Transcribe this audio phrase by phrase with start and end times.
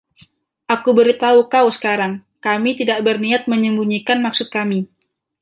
[0.75, 2.13] “Aku beri tahu kau sekarang,
[2.45, 4.79] kami tidak berniat menyembunyikan maksud kami.”